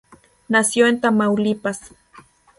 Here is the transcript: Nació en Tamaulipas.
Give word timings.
Nació 0.49 0.87
en 0.87 0.99
Tamaulipas. 0.99 1.91